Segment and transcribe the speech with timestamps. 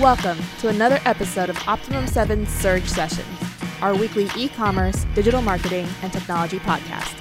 [0.00, 3.26] Welcome to another episode of Optimum 7 Surge Sessions,
[3.82, 7.18] our weekly e commerce, digital marketing, and technology podcast.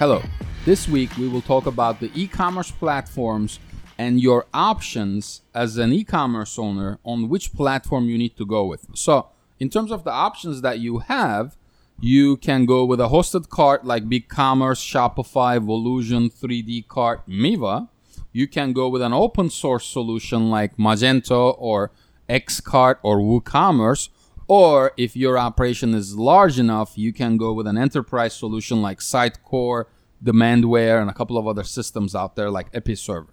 [0.00, 0.20] Hello.
[0.64, 3.60] This week we will talk about the e commerce platforms
[3.96, 8.64] and your options as an e commerce owner on which platform you need to go
[8.64, 8.88] with.
[8.94, 9.28] So,
[9.60, 11.56] in terms of the options that you have,
[12.00, 17.88] you can go with a hosted cart like BigCommerce, Shopify, Volusion, 3D Cart, Miva
[18.32, 21.90] you can go with an open source solution like Magento or
[22.28, 24.08] Xcart or WooCommerce.
[24.48, 28.98] Or if your operation is large enough, you can go with an enterprise solution like
[28.98, 29.84] Sitecore,
[30.22, 33.28] Demandware, and a couple of other systems out there like Episerver.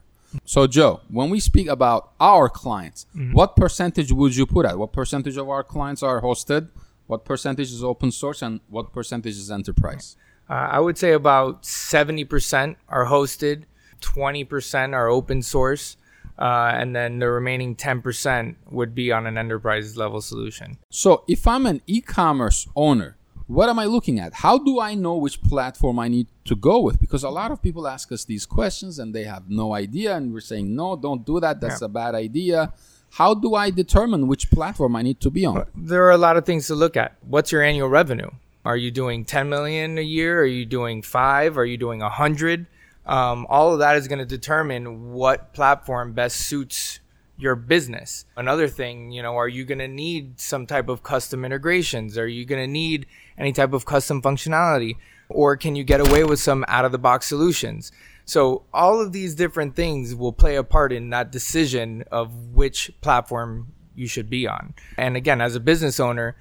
[0.46, 3.34] So, Joe, when we speak about our clients, mm-hmm.
[3.34, 4.78] what percentage would you put at?
[4.78, 6.70] What percentage of our clients are hosted?
[7.08, 8.44] What percentage is open source?
[8.44, 10.16] And what percentage is enterprise?
[10.48, 13.64] Uh, I would say about 70% are hosted
[14.02, 15.98] 20% are open source,
[16.38, 20.78] uh, and then the remaining 10% would be on an enterprise level solution.
[20.90, 24.36] So if I'm an e commerce owner, what am I looking at?
[24.36, 27.02] How do I know which platform I need to go with?
[27.02, 30.32] Because a lot of people ask us these questions and they have no idea, and
[30.32, 31.60] we're saying, no, don't do that.
[31.60, 31.86] That's yeah.
[31.86, 32.74] a bad idea.
[33.14, 35.66] How do I determine which platform I need to be on?
[35.76, 37.16] There are a lot of things to look at.
[37.28, 38.30] What's your annual revenue?
[38.66, 40.42] Are you doing 10 million a year?
[40.42, 41.58] Are you doing five?
[41.58, 42.68] Are you doing 100?
[43.10, 47.00] Um, all of that is going to determine what platform best suits
[47.40, 48.26] your business.
[48.38, 52.20] Another thing, you know, are you going to need some type of custom integrations?
[52.20, 54.98] Are you going to need any type of custom functionality?
[55.28, 57.92] Or can you get away with some out of the box solutions?
[58.26, 62.92] So all of these different things will play a part in that decision of which
[63.02, 64.76] platform you should be on.
[64.98, 66.36] And again, as a business owner,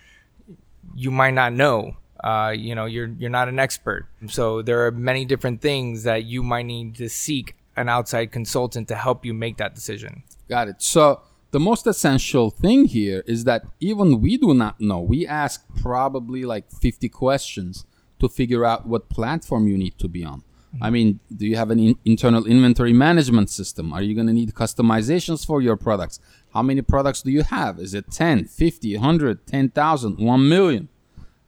[0.95, 4.91] you might not know uh, you know you're you're not an expert so there are
[4.91, 9.33] many different things that you might need to seek an outside consultant to help you
[9.33, 14.37] make that decision got it so the most essential thing here is that even we
[14.37, 17.85] do not know we ask probably like 50 questions
[18.19, 20.83] to figure out what platform you need to be on mm-hmm.
[20.83, 23.93] I mean, do you have an in- internal inventory management system?
[23.93, 26.19] Are you going to need customizations for your products?
[26.53, 27.79] How many products do you have?
[27.79, 30.89] Is it 10, 50, 100, 10,000, 1 million?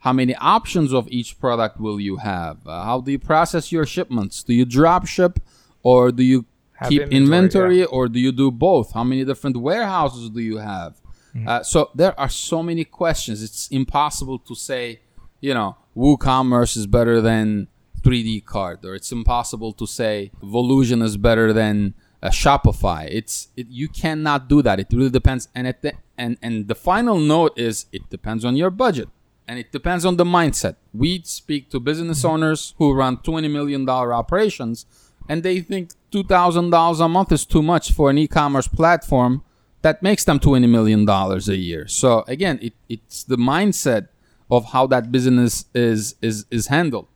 [0.00, 2.66] How many options of each product will you have?
[2.66, 4.42] Uh, how do you process your shipments?
[4.42, 5.38] Do you drop ship
[5.82, 7.84] or do you have keep inventory, inventory yeah.
[7.84, 8.92] or do you do both?
[8.92, 10.94] How many different warehouses do you have?
[11.34, 11.48] Mm-hmm.
[11.48, 13.42] Uh, so there are so many questions.
[13.42, 15.00] It's impossible to say,
[15.40, 17.68] you know, WooCommerce is better than
[18.00, 23.06] 3D Cart, or it's impossible to say Volusion is better than uh, Shopify.
[23.10, 24.80] It's it, you cannot do that.
[24.80, 25.48] It really depends.
[25.54, 29.10] And at the and and the final note is it depends on your budget
[29.50, 30.76] and it depends on the mindset.
[30.94, 32.34] We speak to business mm-hmm.
[32.34, 34.86] owners who run $20 million operations
[35.28, 39.42] and they think $2,000 a month is too much for an e commerce platform
[39.82, 41.88] that makes them $20 million a year.
[41.88, 44.06] So, again, it, it's the mindset
[44.52, 47.08] of how that business is, is, is handled.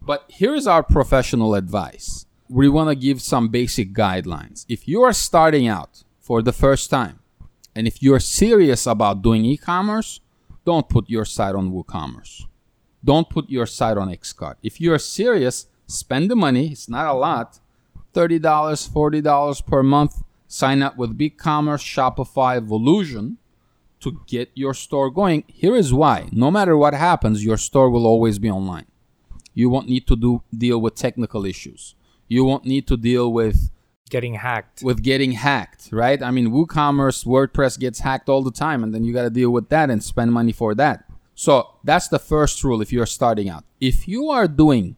[0.00, 4.64] But here's our professional advice we want to give some basic guidelines.
[4.66, 7.18] If you are starting out for the first time,
[7.74, 10.20] and if you're serious about doing e commerce,
[10.64, 12.46] don't put your site on WooCommerce.
[13.04, 14.56] Don't put your site on Xcart.
[14.62, 16.68] If you're serious, spend the money.
[16.68, 17.58] It's not a lot.
[18.14, 20.22] $30, $40 per month.
[20.46, 23.38] Sign up with BigCommerce, Shopify, Volusion
[24.00, 25.44] to get your store going.
[25.46, 26.28] Here is why.
[26.32, 28.86] No matter what happens, your store will always be online.
[29.54, 31.94] You won't need to do deal with technical issues.
[32.28, 33.70] You won't need to deal with
[34.12, 34.82] getting hacked.
[34.82, 36.22] With getting hacked, right?
[36.22, 39.50] I mean, WooCommerce, WordPress gets hacked all the time, and then you got to deal
[39.50, 41.04] with that and spend money for that.
[41.34, 41.52] So
[41.82, 43.64] that's the first rule if you're starting out.
[43.80, 44.96] If you are doing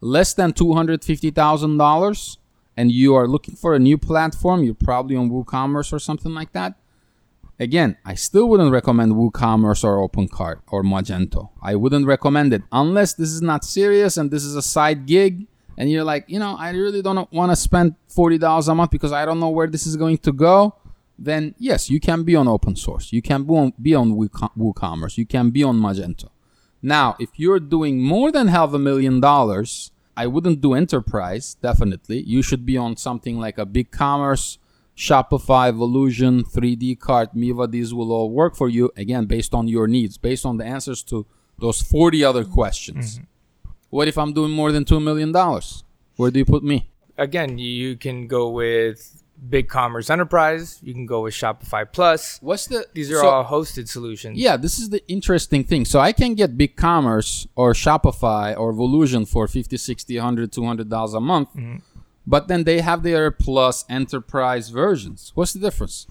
[0.00, 2.36] less than $250,000
[2.76, 6.52] and you are looking for a new platform, you're probably on WooCommerce or something like
[6.52, 6.74] that.
[7.58, 11.48] Again, I still wouldn't recommend WooCommerce or OpenCart or Magento.
[11.62, 15.48] I wouldn't recommend it unless this is not serious and this is a side gig
[15.78, 19.12] and you're like, you know, I really don't want to spend $40 a month because
[19.12, 20.74] I don't know where this is going to go,
[21.16, 23.12] then yes, you can be on open source.
[23.12, 25.16] You can be on, be on WooCommerce.
[25.16, 26.30] You can be on Magento.
[26.82, 32.22] Now, if you're doing more than half a million dollars, I wouldn't do enterprise, definitely.
[32.22, 34.58] You should be on something like a big commerce,
[34.96, 37.68] Shopify, Volusion, 3D Cart, Miva.
[37.68, 41.04] These will all work for you, again, based on your needs, based on the answers
[41.04, 41.24] to
[41.56, 43.14] those 40 other questions.
[43.14, 43.24] Mm-hmm.
[43.90, 45.32] What if I'm doing more than $2 million?
[46.16, 46.90] Where do you put me?
[47.16, 50.78] Again, you can go with Big Commerce Enterprise.
[50.82, 52.38] You can go with Shopify Plus.
[52.42, 52.86] What's the?
[52.92, 54.38] These are so, all hosted solutions.
[54.38, 55.84] Yeah, this is the interesting thing.
[55.84, 60.88] So I can get Big Commerce or Shopify or Volusion for 50, 60, 100, 200
[60.88, 61.50] dollars a month.
[61.50, 61.76] Mm-hmm.
[62.26, 65.32] But then they have their plus enterprise versions.
[65.34, 66.06] What's the difference?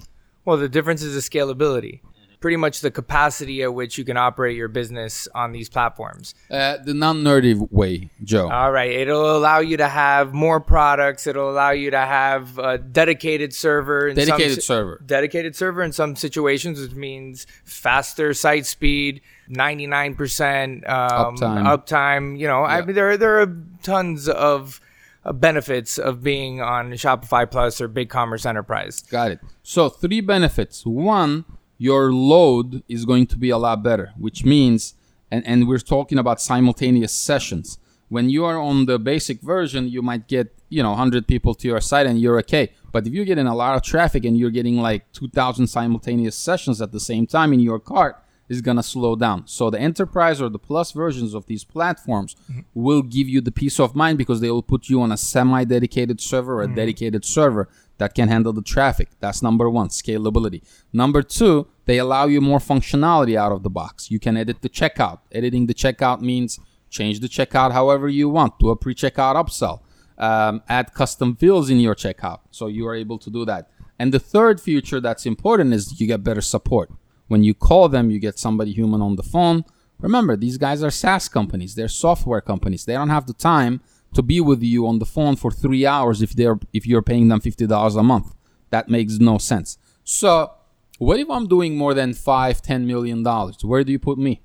[0.46, 2.02] Well, the difference is the scalability.
[2.40, 6.36] Pretty much the capacity at which you can operate your business on these platforms.
[6.52, 8.50] Uh, the non-nerdy way, Joe.
[8.50, 8.92] All right.
[8.92, 11.26] It'll allow you to have more products.
[11.26, 14.14] It'll allow you to have a dedicated server.
[14.14, 15.02] Dedicated some, server.
[15.04, 21.66] Dedicated server in some situations, which means faster site speed, 99% um, Uptime.
[21.66, 22.40] uptime.
[22.40, 24.80] You know, I mean, there, there are tons of
[25.28, 29.02] uh, benefits of being on Shopify Plus or BigCommerce Enterprise.
[29.02, 29.40] Got it.
[29.62, 30.86] So three benefits.
[30.86, 31.44] One,
[31.78, 34.96] your load is going to be a lot better, which means,
[35.32, 37.78] and, and we're talking about simultaneous sessions.
[38.10, 41.68] When you are on the basic version, you might get, you know, 100 people to
[41.68, 42.72] your site and you're okay.
[42.92, 46.82] But if you're getting a lot of traffic and you're getting like 2,000 simultaneous sessions
[46.82, 49.46] at the same time in your cart, is going to slow down.
[49.48, 52.62] So the enterprise or the plus versions of these platforms mm-hmm.
[52.74, 56.22] will give you the peace of mind because they will put you on a semi-dedicated
[56.22, 56.76] server or a mm-hmm.
[56.76, 59.10] dedicated server that can handle the traffic.
[59.20, 60.62] That's number 1, scalability.
[60.94, 64.12] Number 2, they allow you more functionality out of the box.
[64.12, 65.20] You can edit the checkout.
[65.32, 66.60] Editing the checkout means
[66.90, 69.82] change the checkout however you want, do a pre-checkout upsell,
[70.18, 72.40] um, add custom fields in your checkout.
[72.52, 73.70] So you are able to do that.
[74.00, 76.92] And the third feature that's important is you get better support.
[77.28, 79.66] When you call them, you get somebody human on the phone.
[80.00, 81.76] Remember, these guys are SaaS companies.
[81.76, 82.86] They're software companies.
[82.86, 83.82] They don't have the time
[84.18, 87.28] to be with you on the phone for three hours if they're if you're paying
[87.30, 88.34] them fifty dollars a month.
[88.72, 89.78] That makes no sense.
[90.04, 90.52] So,
[90.98, 93.64] what if I'm doing more than five, ten million dollars?
[93.64, 94.42] Where do you put me?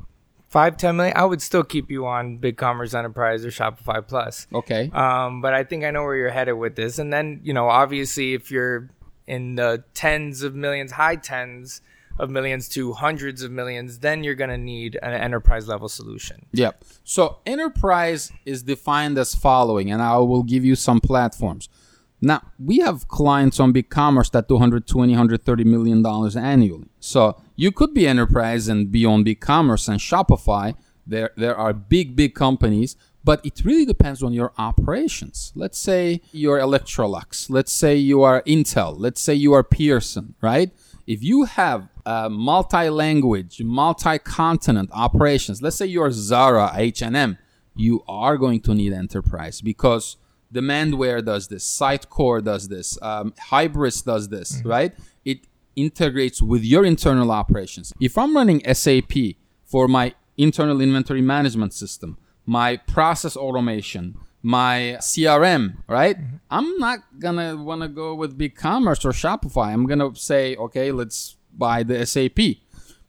[0.49, 1.17] Five, ten million.
[1.17, 4.47] I would still keep you on BigCommerce Enterprise or Shopify Plus.
[4.53, 4.91] Okay.
[4.93, 6.99] Um, but I think I know where you're headed with this.
[6.99, 8.91] And then, you know, obviously, if you're
[9.27, 11.81] in the tens of millions, high tens
[12.23, 16.47] of millions to hundreds of millions, then you're going to need an enterprise level solution.
[16.53, 16.85] Yep.
[17.05, 21.69] So enterprise is defined as following, and I will give you some platforms.
[22.25, 26.89] Now, we have clients on BigCommerce that do 120, 130 million dollars annually.
[27.01, 30.77] So you could be enterprise and be on BigCommerce and Shopify.
[31.05, 35.53] There, there are big, big companies, but it really depends on your operations.
[35.57, 37.51] Let's say you're Electrolux.
[37.51, 38.95] Let's say you are Intel.
[38.97, 40.71] Let's say you are Pearson, right?
[41.07, 47.39] If you have uh, multi-language, multi-continent operations, let's say you're Zara, H&M,
[47.75, 50.17] you are going to need enterprise because
[50.53, 54.93] Demandware does this, Sitecore does this, um, Hybris does this, right?
[55.25, 55.41] It
[55.75, 57.93] integrates with your internal operations.
[58.01, 59.13] If I'm running SAP
[59.65, 66.19] for my internal inventory management system, my process automation, my CRM, right?
[66.19, 66.37] Mm-hmm.
[66.51, 69.73] I'm not gonna wanna go with BigCommerce or Shopify.
[69.73, 72.59] I'm gonna say, okay, let's buy the SAP.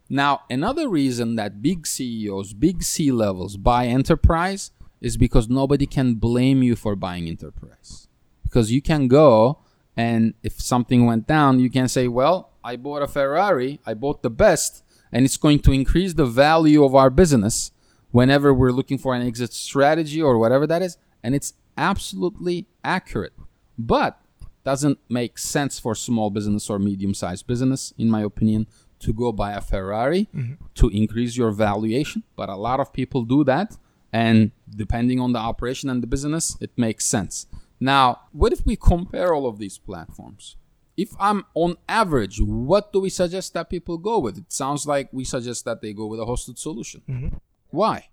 [0.09, 4.71] Now, another reason that big CEOs, big C levels buy enterprise
[5.01, 8.07] is because nobody can blame you for buying enterprise.
[8.43, 9.59] Because you can go
[9.95, 14.23] and if something went down, you can say, well, I bought a Ferrari, I bought
[14.23, 17.71] the best, and it's going to increase the value of our business
[18.11, 20.97] whenever we're looking for an exit strategy or whatever that is.
[21.23, 23.33] And it's absolutely accurate.
[23.77, 24.19] But
[24.63, 28.67] doesn't make sense for small business or medium sized business, in my opinion,
[28.99, 30.53] to go buy a Ferrari mm-hmm.
[30.75, 32.23] to increase your valuation.
[32.35, 33.77] But a lot of people do that.
[34.11, 37.47] And depending on the operation and the business, it makes sense.
[37.79, 40.55] Now, what if we compare all of these platforms?
[40.95, 44.37] If I'm on average, what do we suggest that people go with?
[44.37, 47.01] It sounds like we suggest that they go with a hosted solution.
[47.09, 47.37] Mm-hmm.
[47.71, 48.09] Why?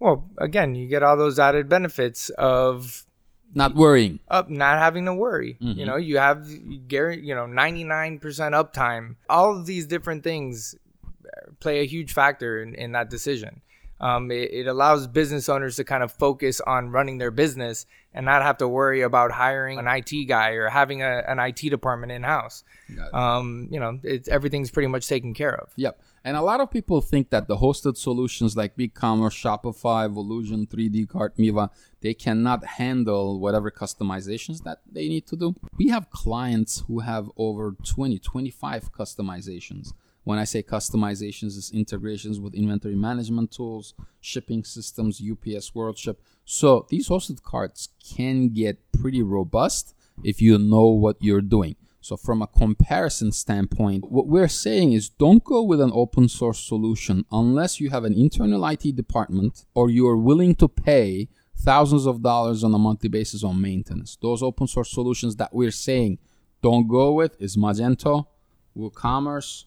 [0.00, 3.06] Well, again, you get all those added benefits of
[3.54, 4.18] Not worrying.
[4.28, 5.56] up not having to worry.
[5.60, 9.16] You know, you have you you know, 99% uptime.
[9.28, 10.74] All of these different things
[11.60, 13.60] play a huge factor in, in that decision.
[14.00, 18.26] Um, it, it allows business owners to kind of focus on running their business and
[18.26, 22.12] not have to worry about hiring an IT guy or having a, an IT department
[22.12, 22.64] in house.
[23.12, 25.70] Um, you know, it's everything's pretty much taken care of.
[25.76, 25.98] Yep.
[26.26, 31.06] And a lot of people think that the hosted solutions like BigCommerce, Shopify, Volusion, 3D
[31.06, 35.54] Cart, Miva, they cannot handle whatever customizations that they need to do.
[35.76, 39.92] We have clients who have over 20, 25 customizations.
[40.22, 46.16] When I say customizations, it's integrations with inventory management tools, shipping systems, UPS WorldShip.
[46.46, 51.76] So these hosted carts can get pretty robust if you know what you're doing.
[52.04, 56.60] So from a comparison standpoint, what we're saying is don't go with an open source
[56.60, 62.04] solution unless you have an internal IT department or you are willing to pay thousands
[62.04, 64.18] of dollars on a monthly basis on maintenance.
[64.20, 66.18] Those open source solutions that we're saying
[66.60, 68.26] don't go with is Magento,
[68.76, 69.64] WooCommerce,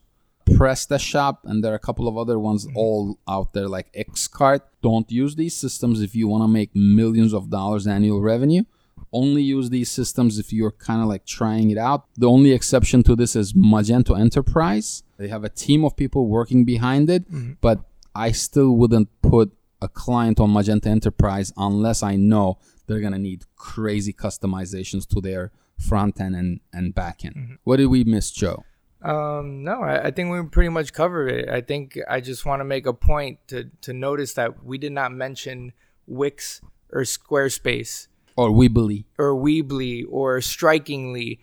[0.47, 2.77] PrestaShop, and there are a couple of other ones mm-hmm.
[2.77, 4.61] all out there like Xcart.
[4.83, 8.61] Don't use these systems if you want to make millions of dollars annual revenue.
[9.11, 12.05] Only use these systems if you're kind of like trying it out.
[12.17, 15.03] The only exception to this is Magento Enterprise.
[15.17, 17.25] They have a team of people working behind it,
[17.61, 17.79] but
[18.13, 23.45] I still wouldn't put a client on Magento Enterprise unless I know they're gonna need
[23.55, 27.59] crazy customizations to their front end and, and back end.
[27.63, 28.63] What did we miss, Joe?
[29.01, 31.49] Um, no, I, I think we pretty much covered it.
[31.49, 34.91] I think I just want to make a point to, to notice that we did
[34.91, 35.73] not mention
[36.07, 36.61] Wix
[36.91, 38.07] or Squarespace
[38.37, 39.05] Or Weebly.
[39.17, 41.39] or Weebly or Strikingly.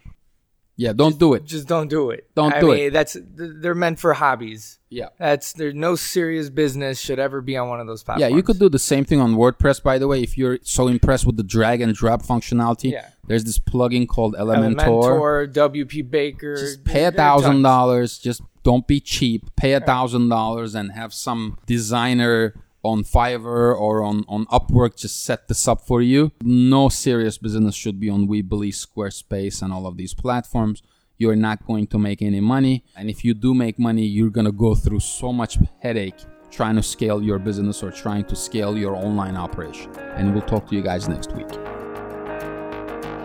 [0.76, 1.44] Yeah, don't do it.
[1.44, 2.28] Just don't do it.
[2.34, 2.92] Don't I do mean, it.
[2.92, 4.80] That's they're meant for hobbies.
[4.90, 5.10] Yeah.
[5.20, 8.28] That's there's no serious business should ever be on one of those platforms.
[8.28, 10.20] Yeah, you could do the same thing on WordPress, by the way.
[10.22, 13.06] If you're so impressed with the drag and drop functionality, Yeah.
[13.28, 14.76] there's this plugin called Elementor.
[14.84, 16.56] Elementor, WP Baker.
[16.56, 18.18] Just pay a thousand dollars.
[18.18, 19.54] Just don't be cheap.
[19.54, 22.52] Pay a thousand dollars and have some designer
[22.84, 26.32] on Fiverr or on, on Upwork just set this up for you.
[26.42, 30.82] No serious business should be on Weebly, Squarespace, and all of these platforms.
[31.16, 32.84] You're not going to make any money.
[32.96, 36.18] And if you do make money, you're going to go through so much headache
[36.50, 39.90] trying to scale your business or trying to scale your online operation.
[40.16, 41.48] And we'll talk to you guys next week.